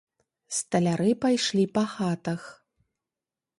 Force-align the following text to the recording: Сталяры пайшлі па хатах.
Сталяры 0.59 1.09
пайшлі 1.27 1.65
па 1.77 1.83
хатах. 1.93 2.41